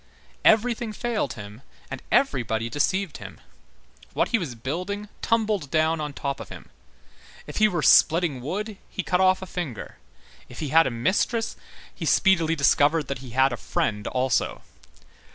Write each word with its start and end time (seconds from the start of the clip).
Everything 0.43 0.91
failed 0.93 1.33
him 1.33 1.61
and 1.91 2.01
everybody 2.11 2.71
deceived 2.71 3.17
him; 3.17 3.39
what 4.13 4.29
he 4.29 4.39
was 4.39 4.55
building 4.55 5.09
tumbled 5.21 5.69
down 5.69 6.01
on 6.01 6.11
top 6.11 6.39
of 6.39 6.49
him. 6.49 6.69
If 7.45 7.57
he 7.57 7.67
were 7.67 7.83
splitting 7.83 8.41
wood, 8.41 8.77
he 8.89 9.03
cut 9.03 9.21
off 9.21 9.43
a 9.43 9.45
finger. 9.45 9.97
If 10.49 10.57
he 10.59 10.69
had 10.69 10.87
a 10.87 10.89
mistress, 10.89 11.55
he 11.93 12.05
speedily 12.05 12.55
discovered 12.55 13.09
that 13.09 13.19
he 13.19 13.29
had 13.37 13.53
a 13.53 13.57
friend 13.57 14.07
also. 14.07 14.63